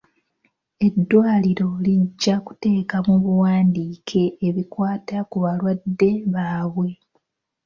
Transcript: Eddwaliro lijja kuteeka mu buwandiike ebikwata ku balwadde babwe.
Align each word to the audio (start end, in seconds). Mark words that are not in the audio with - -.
Eddwaliro 0.87 1.69
lijja 1.85 2.35
kuteeka 2.45 2.97
mu 3.07 3.15
buwandiike 3.23 4.23
ebikwata 4.47 5.17
ku 5.29 5.37
balwadde 5.43 6.09
babwe. 6.33 6.89